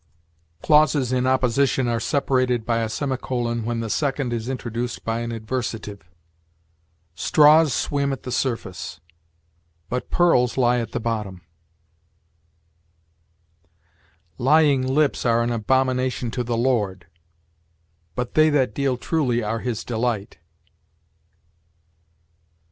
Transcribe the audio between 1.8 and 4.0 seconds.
are separated by a semicolon when the